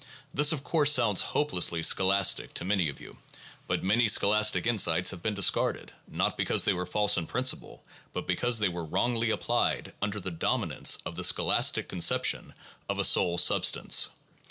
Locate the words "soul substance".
13.05-14.09